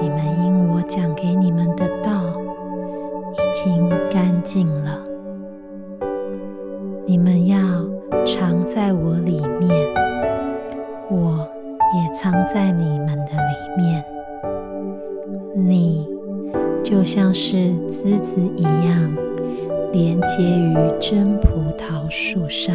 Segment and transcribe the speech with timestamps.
[0.00, 2.12] 你们因我讲给你们的道
[3.32, 4.98] 已经干净了，
[7.06, 7.58] 你们要
[8.24, 9.70] 藏在我里面，
[11.10, 11.48] 我
[11.94, 14.04] 也藏在你们的里面。
[15.54, 16.08] 你
[16.82, 19.16] 就像是枝子一样，
[19.92, 22.74] 连接于真葡萄树上，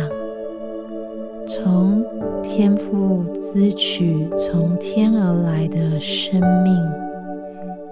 [1.47, 2.03] 从
[2.49, 6.73] 天父支取从天而来的生命。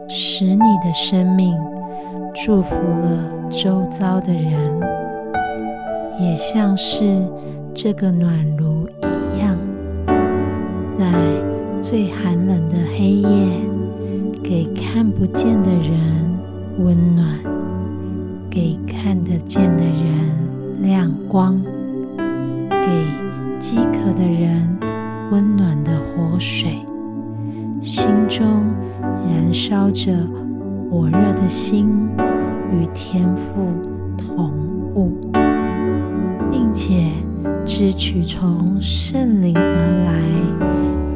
[0.07, 1.55] 使你的生命
[2.35, 4.53] 祝福了周遭的人，
[6.19, 7.25] 也像是
[7.73, 9.57] 这个暖炉一样，
[10.99, 11.05] 在
[11.81, 13.59] 最寒冷的黑夜，
[14.43, 15.99] 给看不见的人
[16.77, 17.39] 温暖，
[18.47, 21.59] 给看得见的人亮光，
[22.69, 22.87] 给
[23.67, 24.77] 饥渴的人
[25.31, 26.85] 温暖的活水，
[27.81, 28.45] 心中。
[29.27, 30.13] 燃烧着
[30.89, 31.89] 火热的心，
[32.71, 33.73] 与天赋
[34.15, 34.51] 同
[34.93, 35.11] 步，
[36.51, 37.09] 并且
[37.65, 40.21] 支取从圣灵而来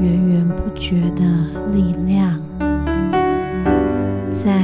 [0.02, 1.24] 源源不绝的
[1.72, 2.40] 力量，
[4.32, 4.60] 在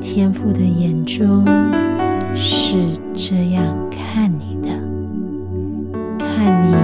[0.00, 1.44] 天赋的眼中
[2.34, 2.76] 是
[3.14, 4.68] 这样看你的，
[6.18, 6.74] 看你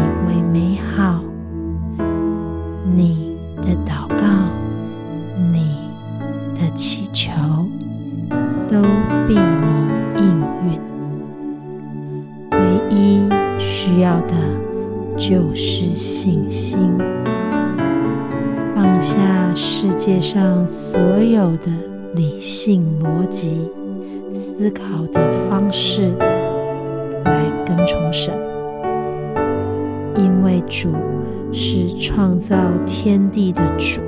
[13.10, 13.28] 一
[13.58, 14.34] 需要的
[15.16, 16.78] 就是信心。
[18.74, 19.18] 放下
[19.54, 21.72] 世界上所有的
[22.14, 23.68] 理性逻辑
[24.30, 26.12] 思考的方式，
[27.24, 28.32] 来跟从神，
[30.16, 30.90] 因为主
[31.52, 32.56] 是创造
[32.86, 34.00] 天地的主。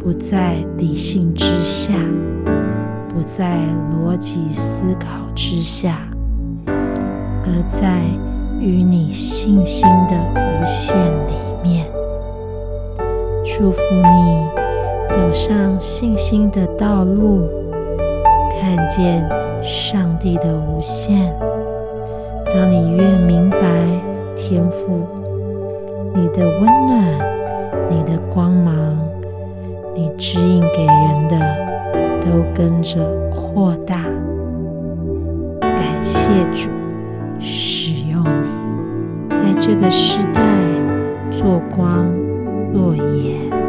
[0.00, 1.92] 不在理性之下，
[3.08, 3.60] 不在
[3.92, 6.07] 逻辑思考之下，
[7.48, 8.02] 而在
[8.60, 10.94] 与你信心的无限
[11.26, 11.86] 里面。
[13.44, 14.46] 祝福你
[15.08, 17.48] 走上信心的道路，
[18.60, 19.26] 看见
[19.62, 21.34] 上帝的无限。
[22.46, 23.58] 当你越明白
[24.36, 25.00] 天赋，
[26.14, 27.02] 你的温暖，
[27.88, 28.74] 你的光芒。
[29.94, 31.36] 你指引给人的，
[32.20, 34.04] 都跟着扩大。
[35.60, 36.70] 感谢主
[37.40, 40.42] 使用你，在这个时代
[41.30, 42.06] 做光
[42.72, 43.67] 做眼。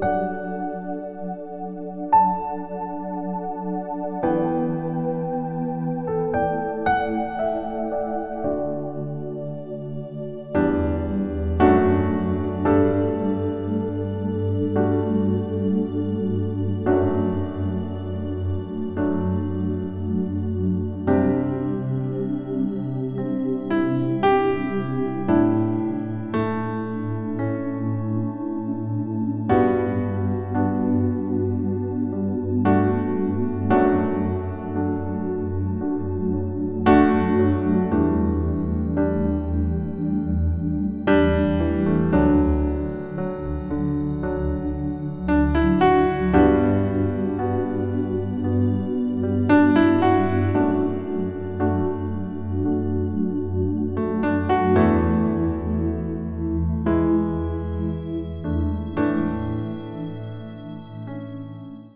[0.00, 0.47] Música